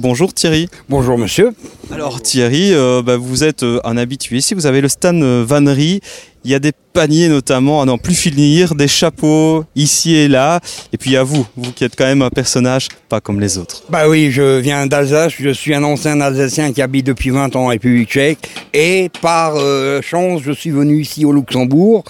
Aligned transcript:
Bonjour 0.00 0.34
Thierry. 0.34 0.68
Bonjour 0.88 1.16
monsieur. 1.16 1.52
Alors 1.92 2.20
Thierry, 2.20 2.74
euh, 2.74 3.00
bah, 3.00 3.16
vous 3.16 3.44
êtes 3.44 3.62
euh, 3.62 3.78
un 3.84 3.96
habitué 3.96 4.38
ici, 4.38 4.52
vous 4.52 4.66
avez 4.66 4.80
le 4.80 4.88
stand 4.88 5.22
euh, 5.22 5.44
vannerie, 5.46 6.00
il 6.44 6.50
y 6.50 6.54
a 6.56 6.58
des 6.58 6.72
paniers 6.92 7.28
notamment 7.28 7.80
à 7.80 7.84
n'en 7.84 7.96
plus 7.96 8.16
finir, 8.16 8.74
des 8.74 8.88
chapeaux 8.88 9.64
ici 9.76 10.16
et 10.16 10.26
là, 10.26 10.58
et 10.92 10.98
puis 10.98 11.10
il 11.10 11.12
y 11.12 11.16
a 11.16 11.22
vous, 11.22 11.46
vous 11.56 11.70
qui 11.70 11.84
êtes 11.84 11.94
quand 11.94 12.06
même 12.06 12.22
un 12.22 12.30
personnage 12.30 12.88
pas 13.08 13.20
comme 13.20 13.38
les 13.38 13.56
autres. 13.56 13.84
Bah 13.88 14.08
oui, 14.08 14.32
je 14.32 14.58
viens 14.58 14.84
d'Alsace, 14.88 15.34
je 15.38 15.50
suis 15.50 15.72
un 15.74 15.84
ancien 15.84 16.20
Alsacien 16.20 16.72
qui 16.72 16.82
habite 16.82 17.06
depuis 17.06 17.30
20 17.30 17.54
ans 17.54 17.66
en 17.66 17.68
République 17.68 18.10
tchèque, 18.10 18.50
et 18.72 19.10
par 19.22 19.54
euh, 19.56 20.02
chance, 20.02 20.42
je 20.42 20.50
suis 20.50 20.70
venu 20.70 21.02
ici 21.02 21.24
au 21.24 21.32
Luxembourg. 21.32 22.02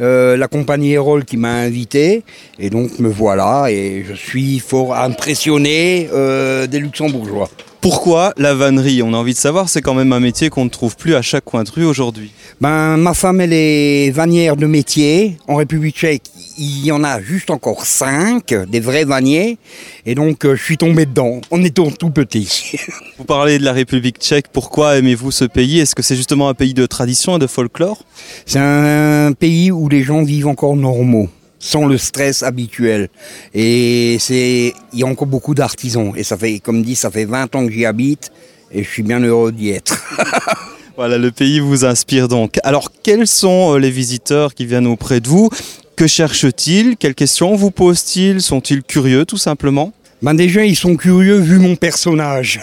Euh, 0.00 0.36
la 0.36 0.48
compagnie 0.48 0.92
Erol 0.92 1.24
qui 1.24 1.36
m'a 1.36 1.52
invité 1.52 2.22
et 2.58 2.70
donc 2.70 2.98
me 2.98 3.08
voilà 3.08 3.66
et 3.70 4.02
je 4.08 4.14
suis 4.14 4.58
fort 4.58 4.94
impressionné 4.94 6.08
euh, 6.12 6.66
des 6.66 6.78
luxembourgeois. 6.78 7.50
Pourquoi 7.80 8.34
la 8.36 8.52
vannerie? 8.52 9.02
On 9.02 9.14
a 9.14 9.16
envie 9.16 9.32
de 9.32 9.38
savoir, 9.38 9.70
c'est 9.70 9.80
quand 9.80 9.94
même 9.94 10.12
un 10.12 10.20
métier 10.20 10.50
qu'on 10.50 10.66
ne 10.66 10.70
trouve 10.70 10.96
plus 10.96 11.14
à 11.14 11.22
chaque 11.22 11.46
coin 11.46 11.64
de 11.64 11.70
rue 11.70 11.86
aujourd'hui. 11.86 12.30
Ben, 12.60 12.98
ma 12.98 13.14
femme, 13.14 13.40
elle 13.40 13.54
est 13.54 14.10
vannière 14.10 14.56
de 14.56 14.66
métier. 14.66 15.38
En 15.48 15.56
République 15.56 15.96
tchèque, 15.96 16.24
il 16.58 16.84
y 16.84 16.92
en 16.92 17.02
a 17.02 17.22
juste 17.22 17.48
encore 17.48 17.86
cinq, 17.86 18.52
des 18.68 18.80
vrais 18.80 19.04
vanniers. 19.04 19.56
Et 20.04 20.14
donc, 20.14 20.44
euh, 20.44 20.56
je 20.56 20.62
suis 20.62 20.76
tombé 20.76 21.06
dedans, 21.06 21.40
en 21.50 21.62
étant 21.62 21.90
tout 21.90 22.10
petit. 22.10 22.76
Vous 23.18 23.24
parlez 23.24 23.58
de 23.58 23.64
la 23.64 23.72
République 23.72 24.18
tchèque, 24.18 24.46
pourquoi 24.52 24.98
aimez-vous 24.98 25.30
ce 25.30 25.46
pays? 25.46 25.80
Est-ce 25.80 25.94
que 25.94 26.02
c'est 26.02 26.16
justement 26.16 26.50
un 26.50 26.54
pays 26.54 26.74
de 26.74 26.84
tradition 26.84 27.36
et 27.36 27.38
de 27.38 27.46
folklore? 27.46 28.04
C'est 28.44 28.58
un 28.58 29.32
pays 29.32 29.70
où 29.70 29.88
les 29.90 30.02
gens 30.02 30.22
vivent 30.22 30.48
encore 30.48 30.76
normaux 30.76 31.28
sans 31.58 31.86
le 31.86 31.98
stress 31.98 32.42
habituel. 32.42 33.10
Et 33.52 34.16
c'est, 34.18 34.72
il 34.92 34.98
y 34.98 35.02
a 35.02 35.06
encore 35.06 35.26
beaucoup 35.26 35.54
d'artisans. 35.54 36.12
Et 36.16 36.24
ça 36.24 36.36
fait, 36.36 36.58
comme 36.58 36.82
dit, 36.82 36.96
ça 36.96 37.10
fait 37.10 37.26
20 37.26 37.54
ans 37.54 37.66
que 37.66 37.72
j'y 37.72 37.84
habite 37.84 38.32
et 38.72 38.82
je 38.82 38.88
suis 38.88 39.02
bien 39.02 39.20
heureux 39.20 39.52
d'y 39.52 39.70
être. 39.70 40.02
Voilà, 40.96 41.16
le 41.16 41.30
pays 41.30 41.60
vous 41.60 41.86
inspire 41.86 42.28
donc. 42.28 42.58
Alors, 42.62 42.90
quels 43.02 43.26
sont 43.26 43.72
euh, 43.72 43.78
les 43.78 43.90
visiteurs 43.90 44.54
qui 44.54 44.66
viennent 44.66 44.88
auprès 44.88 45.20
de 45.20 45.28
vous? 45.28 45.48
Que 45.96 46.06
cherchent-ils? 46.06 46.98
Quelles 46.98 47.14
questions 47.14 47.54
vous 47.56 47.70
posent-ils? 47.70 48.42
Sont-ils 48.42 48.82
curieux 48.82 49.24
tout 49.24 49.38
simplement? 49.38 49.94
Ben 50.22 50.34
déjà, 50.34 50.66
ils 50.66 50.76
sont 50.76 50.96
curieux 50.96 51.38
vu 51.38 51.58
mon 51.58 51.76
personnage. 51.76 52.60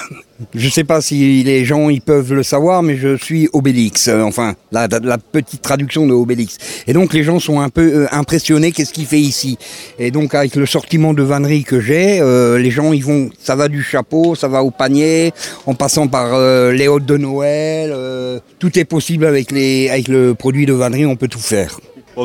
je 0.56 0.68
sais 0.68 0.82
pas 0.82 1.00
si 1.00 1.44
les 1.44 1.64
gens 1.64 1.88
ils 1.88 2.00
peuvent 2.00 2.34
le 2.34 2.42
savoir, 2.42 2.82
mais 2.82 2.96
je 2.96 3.16
suis 3.16 3.48
Obélix. 3.52 4.08
euh, 4.08 4.22
enfin, 4.22 4.54
la, 4.72 4.88
petite 4.88 5.62
traduction 5.62 6.08
de 6.08 6.12
Obélix. 6.12 6.58
Et 6.88 6.92
donc 6.92 7.14
les 7.14 7.22
gens 7.22 7.38
sont 7.38 7.60
un 7.60 7.68
peu 7.68 7.82
euh, 7.82 8.06
impressionnés. 8.10 8.72
Qu'est-ce 8.72 8.92
qu'il 8.92 9.06
fait 9.06 9.20
ici 9.20 9.56
Et 10.00 10.10
donc 10.10 10.34
avec 10.34 10.56
le 10.56 10.66
sortiment 10.66 11.14
de 11.14 11.22
vannerie 11.22 11.62
que 11.62 11.80
j'ai, 11.80 12.20
euh, 12.20 12.58
les 12.58 12.72
gens 12.72 12.92
ils 12.92 13.04
vont, 13.04 13.30
ça 13.40 13.54
va 13.54 13.68
du 13.68 13.84
chapeau, 13.84 14.34
ça 14.34 14.48
va 14.48 14.64
au 14.64 14.72
panier, 14.72 15.32
en 15.66 15.74
passant 15.74 16.08
par 16.08 16.36
les 16.72 16.88
hôtes 16.88 17.06
de 17.06 17.16
Noël. 17.16 17.94
tout 18.58 18.76
est 18.78 18.84
possible 18.84 19.26
avec 19.26 19.52
les, 19.52 19.88
avec 19.90 20.08
le 20.08 20.34
produit 20.34 20.66
de 20.66 20.72
vannerie, 20.72 21.06
on 21.06 21.14
peut 21.14 21.28
tout 21.28 21.38
faire. 21.38 21.78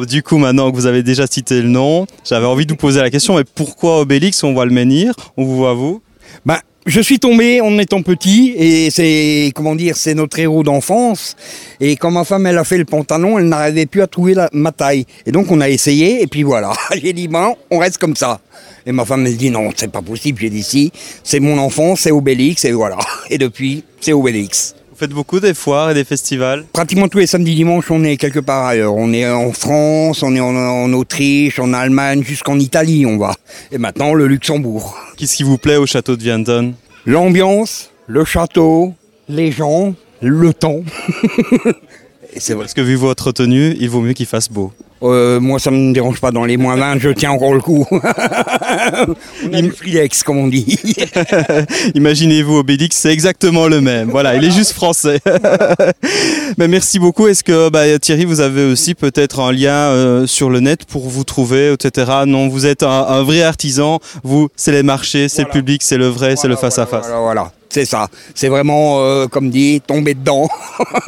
Du 0.07 0.23
coup, 0.23 0.37
maintenant 0.37 0.71
que 0.71 0.75
vous 0.75 0.85
avez 0.85 1.03
déjà 1.03 1.27
cité 1.27 1.61
le 1.61 1.67
nom, 1.67 2.07
j'avais 2.23 2.45
envie 2.45 2.65
de 2.65 2.71
vous 2.71 2.77
poser 2.77 3.01
la 3.01 3.09
question, 3.09 3.35
mais 3.35 3.43
pourquoi 3.43 3.99
Obélix 3.99 4.41
On 4.43 4.53
voit 4.53 4.65
le 4.65 4.71
menhir, 4.71 5.13
on 5.35 5.43
vous 5.43 5.57
voit 5.57 5.73
vous? 5.73 6.01
Ben, 6.45 6.59
je 6.85 7.01
suis 7.01 7.19
tombé 7.19 7.59
en 7.59 7.77
étant 7.77 8.01
petit 8.01 8.53
et 8.55 8.89
c'est 8.89 9.51
comment 9.53 9.75
dire, 9.75 9.97
c'est 9.97 10.13
notre 10.13 10.39
héros 10.39 10.63
d'enfance. 10.63 11.35
Et 11.81 11.97
quand 11.97 12.09
ma 12.09 12.23
femme 12.23 12.47
elle 12.47 12.57
a 12.57 12.63
fait 12.63 12.77
le 12.77 12.85
pantalon, 12.85 13.37
elle 13.37 13.49
n'arrivait 13.49 13.85
plus 13.85 14.01
à 14.01 14.07
trouver 14.07 14.33
ma 14.53 14.71
taille. 14.71 15.05
Et 15.25 15.33
donc 15.33 15.51
on 15.51 15.59
a 15.59 15.69
essayé 15.69 16.23
et 16.23 16.27
puis 16.27 16.43
voilà. 16.43 16.71
J'ai 16.95 17.11
dit 17.11 17.27
ben 17.27 17.53
on 17.69 17.77
reste 17.77 17.97
comme 17.97 18.15
ça. 18.15 18.39
Et 18.85 18.93
ma 18.93 19.03
femme 19.03 19.27
elle 19.27 19.35
dit 19.35 19.51
non 19.51 19.71
c'est 19.75 19.91
pas 19.91 20.01
possible. 20.01 20.39
J'ai 20.39 20.49
dit 20.49 20.63
si 20.63 20.91
c'est 21.23 21.41
mon 21.41 21.57
enfance, 21.57 21.99
c'est 21.99 22.11
Obélix 22.11 22.63
et 22.63 22.71
voilà. 22.71 22.97
Et 23.29 23.37
depuis 23.37 23.83
c'est 23.99 24.13
Obélix. 24.13 24.73
Vous 25.01 25.07
faites 25.07 25.15
beaucoup 25.15 25.39
des 25.39 25.55
foires 25.55 25.89
et 25.89 25.95
des 25.95 26.03
festivals 26.03 26.63
Pratiquement 26.71 27.07
tous 27.07 27.17
les 27.17 27.25
samedis 27.25 27.55
dimanches, 27.55 27.89
on 27.89 28.03
est 28.03 28.17
quelque 28.17 28.37
part 28.37 28.67
ailleurs. 28.67 28.93
On 28.93 29.11
est 29.13 29.27
en 29.27 29.51
France, 29.51 30.21
on 30.21 30.35
est 30.35 30.39
en, 30.39 30.55
en 30.55 30.93
Autriche, 30.93 31.57
en 31.57 31.73
Allemagne, 31.73 32.21
jusqu'en 32.21 32.59
Italie, 32.59 33.07
on 33.07 33.17
va. 33.17 33.33
Et 33.71 33.79
maintenant, 33.79 34.13
le 34.13 34.27
Luxembourg. 34.27 34.95
Qu'est-ce 35.17 35.37
qui 35.37 35.41
vous 35.41 35.57
plaît 35.57 35.77
au 35.77 35.87
château 35.87 36.15
de 36.15 36.21
Vianden 36.21 36.73
L'ambiance, 37.07 37.89
le 38.05 38.23
château, 38.25 38.93
les 39.27 39.51
gens, 39.51 39.95
le 40.21 40.53
temps. 40.53 40.83
Et 42.35 42.39
c'est 42.39 42.53
vrai. 42.53 42.65
Parce 42.65 42.75
que 42.75 42.81
vu 42.81 42.93
votre 42.93 43.31
tenue, 43.31 43.75
il 43.79 43.89
vaut 43.89 44.01
mieux 44.01 44.13
qu'il 44.13 44.27
fasse 44.27 44.49
beau. 44.49 44.71
Euh, 45.03 45.39
moi, 45.39 45.59
ça 45.59 45.71
me 45.71 45.93
dérange 45.93 46.21
pas 46.21 46.31
dans 46.31 46.45
les 46.45 46.57
moins 46.57 46.75
20, 46.75 46.99
je 46.99 47.09
tiens 47.09 47.31
encore 47.31 47.53
le 47.53 47.61
coup. 47.61 47.87
on 47.91 49.53
a 49.53 49.61
du 49.61 49.71
frilex, 49.71 50.21
comme 50.21 50.37
on 50.37 50.47
dit. 50.47 50.77
Imaginez-vous, 51.95 52.57
Obélix, 52.57 52.97
c'est 52.97 53.11
exactement 53.11 53.67
le 53.67 53.81
même. 53.81 54.09
Voilà, 54.09 54.35
il 54.35 54.43
est 54.43 54.51
juste 54.51 54.73
français. 54.73 55.19
Mais 56.57 56.67
merci 56.67 56.99
beaucoup. 56.99 57.27
Est-ce 57.27 57.43
que 57.43 57.69
bah, 57.69 57.97
Thierry, 57.97 58.25
vous 58.25 58.41
avez 58.41 58.63
aussi 58.65 58.93
peut-être 58.93 59.39
un 59.39 59.51
lien 59.51 59.73
euh, 59.73 60.27
sur 60.27 60.51
le 60.51 60.59
net 60.59 60.85
pour 60.85 61.09
vous 61.09 61.23
trouver, 61.23 61.73
etc. 61.73 62.11
Non, 62.27 62.47
vous 62.47 62.67
êtes 62.67 62.83
un, 62.83 63.05
un 63.07 63.23
vrai 63.23 63.41
artisan. 63.41 63.99
Vous, 64.23 64.49
c'est 64.55 64.71
les 64.71 64.83
marchés, 64.83 65.29
c'est 65.29 65.43
le 65.43 65.49
public, 65.49 65.81
c'est 65.81 65.97
le 65.97 66.07
vrai, 66.07 66.35
c'est 66.35 66.47
le 66.47 66.55
face-à-face. 66.55 67.07
Voilà, 67.07 67.21
voilà, 67.21 67.51
c'est 67.69 67.85
ça. 67.85 68.07
C'est 68.35 68.49
vraiment, 68.49 68.99
euh, 68.99 69.25
comme 69.25 69.49
dit, 69.49 69.81
tomber 69.81 70.13
dedans. 70.13 70.47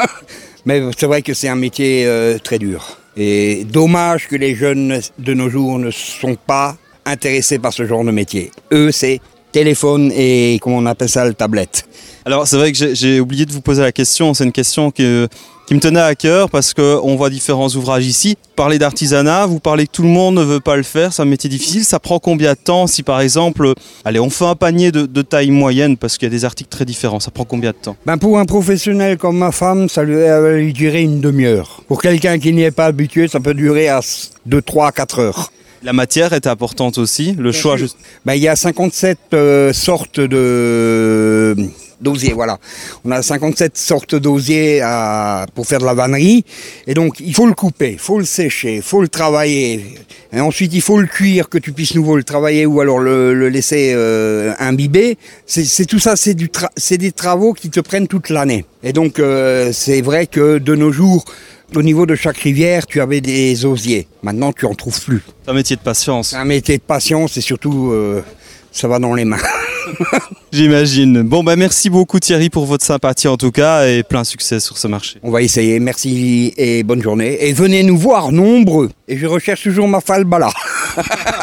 Mais 0.66 0.82
c'est 0.98 1.06
vrai 1.06 1.22
que 1.22 1.34
c'est 1.34 1.50
un 1.50 1.56
métier 1.56 2.08
très 2.42 2.58
dur. 2.58 3.03
Et 3.16 3.66
dommage 3.66 4.28
que 4.28 4.36
les 4.36 4.56
jeunes 4.56 5.00
de 5.20 5.34
nos 5.34 5.50
jours 5.50 5.78
ne 5.80 5.92
sont 5.92 6.36
pas 6.36 6.78
intéressés 7.06 7.60
par 7.60 7.74
ce 7.74 7.86
genre 7.86 8.04
de 8.04 8.12
métier. 8.12 8.52
Eux, 8.72 8.92
c'est 8.92 9.22
téléphone 9.54 10.12
et, 10.14 10.60
comment 10.62 10.78
on 10.78 10.86
appelle 10.86 11.08
ça, 11.10 11.24
le 11.26 11.34
tablette. 11.34 11.86
Alors 12.26 12.48
c'est 12.48 12.58
vrai 12.58 12.72
que 12.74 12.94
j'ai- 12.94 13.20
oublié 13.22 13.46
de 13.46 13.52
vous 13.54 13.62
poser 13.62 13.82
la 13.82 13.92
question, 13.94 14.34
c'est 14.34 14.44
une 14.44 14.52
question 14.52 14.92
que- 14.92 15.28
qui 15.68 15.74
me 15.76 15.80
tenait 15.80 16.02
à 16.02 16.14
cœur 16.16 16.50
parce 16.50 16.74
qu'on 16.74 17.16
voit 17.16 17.30
différents 17.30 17.70
ouvrages 17.70 18.06
ici. 18.06 18.36
Parler 18.58 18.80
d'artisanat, 18.80 19.46
vous 19.46 19.60
parlez 19.62 19.88
que 19.88 19.92
tout 19.94 20.02
le 20.04 20.10
monde 20.10 20.36
ne 20.36 20.42
veut 20.44 20.60
pas 20.60 20.76
le 20.76 20.84
faire, 20.84 21.14
c'est 21.14 21.22
un 21.22 21.26
métier 21.26 21.50
difficile, 21.50 21.86
ça 21.86 22.00
prend 22.00 22.20
combien 22.20 22.52
de 22.54 22.58
temps 22.58 22.86
si 22.88 23.02
par 23.04 23.22
exemple, 23.22 23.74
allez 24.04 24.20
on 24.20 24.30
fait 24.30 24.46
un 24.46 24.56
panier 24.56 24.92
de, 24.92 25.06
de 25.06 25.22
taille 25.22 25.52
moyenne 25.52 25.96
parce 25.96 26.18
qu'il 26.18 26.26
y 26.28 26.32
a 26.32 26.36
des 26.38 26.44
articles 26.46 26.70
très 26.70 26.84
différents, 26.86 27.20
ça 27.22 27.32
prend 27.32 27.46
combien 27.46 27.72
de 27.72 27.78
temps? 27.78 27.96
Ben 28.06 28.18
pour 28.18 28.40
un 28.40 28.46
professionnel 28.46 29.18
comme 29.18 29.38
ma 29.38 29.52
femme, 29.54 29.88
ça 29.88 30.04
lui, 30.04 30.16
va 30.16 30.52
lui 30.52 30.74
durer 30.74 31.02
une 31.02 31.22
demi-heure. 31.22 31.82
Pour 31.88 32.02
quelqu'un 32.02 32.40
qui 32.40 32.52
n'y 32.54 32.64
est 32.64 32.72
pas 32.72 32.86
habitué, 32.88 33.28
ça 33.30 33.40
peut 33.40 33.54
durer 33.54 33.88
à 33.90 34.02
2, 34.46 34.62
3, 34.62 34.92
4 34.92 35.20
heures. 35.20 35.52
La 35.84 35.92
matière 35.92 36.32
est 36.32 36.48
importante 36.48 36.98
aussi, 36.98 37.34
le 37.34 37.52
choix 37.52 37.76
juste. 37.76 37.98
Ben, 38.26 38.36
il 38.36 38.42
y 38.42 38.48
a 38.48 38.56
57 38.56 39.18
euh, 39.34 39.74
sortes 39.74 40.22
de 40.22 41.56
d'osier, 42.04 42.34
voilà. 42.34 42.60
On 43.06 43.12
a 43.12 43.22
57 43.24 43.78
sortes 43.78 44.16
d'osier 44.16 44.82
à- 44.82 45.46
pour 45.56 45.66
faire 45.66 45.80
de 45.80 45.86
la 45.86 45.94
vannerie. 45.94 46.44
Et 46.86 46.94
donc, 46.94 47.20
il 47.20 47.34
faut 47.34 47.48
le 47.48 47.54
couper, 47.54 47.94
il 47.94 48.00
faut 48.00 48.20
le 48.20 48.26
sécher, 48.26 48.76
il 48.76 48.82
faut 48.82 49.02
le 49.02 49.08
travailler. 49.08 49.84
Et 50.32 50.40
ensuite, 50.40 50.74
il 50.74 50.82
faut 50.82 51.00
le 51.00 51.08
cuire, 51.08 51.50
que 51.50 51.58
tu 51.58 51.72
puisses 51.72 51.96
nouveau 51.96 52.16
le 52.18 52.24
travailler 52.24 52.66
ou 52.66 52.82
alors 52.82 53.00
le, 53.00 53.34
le 53.34 53.50
laisser 53.50 53.94
euh, 53.96 54.54
imbiber. 54.60 55.18
C'est 55.46 55.86
tout 55.86 56.00
ça, 56.00 56.16
c'est 56.16 56.36
tra- 56.38 56.98
des 56.98 57.12
travaux 57.12 57.54
qui 57.54 57.70
te 57.70 57.80
prennent 57.80 58.08
toute 58.08 58.30
l'année. 58.30 58.66
Et 58.84 58.94
donc, 58.94 59.20
euh, 59.20 59.72
c'est 59.74 60.02
vrai 60.02 60.28
que 60.28 60.58
de 60.58 60.76
nos 60.76 60.92
jours, 60.92 61.24
au 61.76 61.82
niveau 61.82 62.06
de 62.06 62.16
chaque 62.16 62.38
rivière, 62.38 62.86
tu 62.86 63.02
avais 63.02 63.22
des 63.22 63.66
osiers. 63.66 64.08
Maintenant, 64.22 64.52
tu 64.54 64.66
en 64.66 64.76
trouves 64.76 65.00
plus. 65.02 65.22
C'est 65.44 65.52
un 65.52 65.54
métier 65.56 65.76
de 65.76 65.82
patience, 65.82 66.30
C'est 66.30 66.36
un 66.36 66.46
métier 66.46 66.78
de 66.78 66.84
patience 66.84 67.38
et 67.38 67.42
surtout, 67.42 67.92
euh, 67.92 68.22
ça 68.72 68.88
va 68.88 69.00
dans 69.00 69.14
les 69.16 69.26
mains. 69.26 69.38
j'imagine. 70.52 71.22
Bon 71.22 71.44
bah 71.44 71.56
merci 71.56 71.90
beaucoup 71.90 72.20
Thierry 72.20 72.50
pour 72.50 72.66
votre 72.66 72.86
sympathie 72.86 73.28
en 73.28 73.38
tout 73.38 73.52
cas 73.52 73.88
et 73.88 74.04
plein 74.04 74.24
succès 74.24 74.60
sur 74.60 74.78
ce 74.78 74.88
marché. 74.88 75.20
On 75.24 75.32
va 75.32 75.42
essayer. 75.42 75.80
Merci 75.80 76.54
et 76.58 76.84
bonne 76.84 77.02
journée. 77.02 77.38
Et 77.48 77.54
venez 77.54 77.84
nous 77.84 77.98
voir 77.98 78.32
nombreux. 78.32 78.90
Et 79.08 79.18
je 79.18 79.26
recherche 79.26 79.64
toujours 79.64 79.88
ma 79.88 80.02
falbala. 80.02 80.50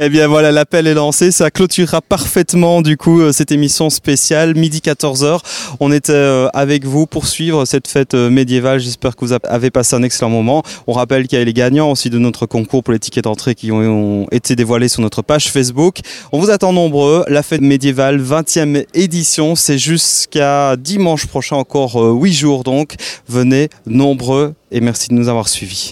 Eh 0.00 0.08
bien 0.08 0.26
voilà, 0.26 0.52
l'appel 0.52 0.86
est 0.86 0.94
lancé, 0.94 1.30
ça 1.30 1.50
clôturera 1.50 2.00
parfaitement 2.00 2.82
du 2.82 2.96
coup 2.96 3.20
euh, 3.20 3.32
cette 3.32 3.52
émission 3.52 3.90
spéciale, 3.90 4.54
midi 4.54 4.78
14h. 4.78 5.40
On 5.80 5.92
était 5.92 6.12
euh, 6.12 6.48
avec 6.54 6.84
vous 6.84 7.06
pour 7.06 7.26
suivre 7.26 7.64
cette 7.64 7.88
fête 7.88 8.14
euh, 8.14 8.30
médiévale, 8.30 8.80
j'espère 8.80 9.16
que 9.16 9.24
vous 9.24 9.32
avez 9.32 9.70
passé 9.70 9.94
un 9.94 10.02
excellent 10.02 10.30
moment. 10.30 10.62
On 10.86 10.92
rappelle 10.92 11.26
qu'il 11.26 11.38
y 11.38 11.42
a 11.42 11.44
les 11.44 11.52
gagnants 11.52 11.90
aussi 11.90 12.10
de 12.10 12.18
notre 12.18 12.46
concours 12.46 12.82
pour 12.82 12.92
les 12.92 12.98
tickets 12.98 13.24
d'entrée 13.24 13.54
qui 13.54 13.70
ont, 13.70 14.26
été 14.30 14.56
dévoilés 14.56 14.88
sur 14.88 15.02
notre 15.02 15.22
page 15.22 15.50
Facebook. 15.50 15.98
On 16.32 16.38
vous 16.38 16.50
attend 16.50 16.72
nombreux, 16.72 17.24
la 17.28 17.42
fête 17.42 17.60
médiévale 17.60 18.20
20e 18.20 18.86
édition, 18.94 19.54
c'est 19.56 19.78
jusqu'à 19.78 20.76
dimanche 20.76 21.26
prochain, 21.26 21.56
encore 21.56 21.96
8 21.96 22.32
jours 22.32 22.64
donc. 22.64 22.94
Venez 23.28 23.68
nombreux 23.86 24.54
et 24.70 24.80
merci 24.80 25.08
de 25.08 25.14
nous 25.14 25.28
avoir 25.28 25.48
suivis. 25.48 25.90